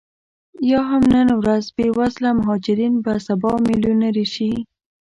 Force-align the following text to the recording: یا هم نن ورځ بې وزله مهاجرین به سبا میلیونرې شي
یا 0.71 0.81
هم 0.91 1.03
نن 1.15 1.27
ورځ 1.41 1.63
بې 1.75 1.87
وزله 1.97 2.29
مهاجرین 2.39 2.93
به 3.05 3.13
سبا 3.27 3.51
میلیونرې 3.67 4.25
شي 4.33 4.51